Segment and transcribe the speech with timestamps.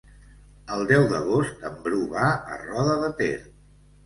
[0.75, 3.31] El deu d'agost en Bru va a Roda de Ter.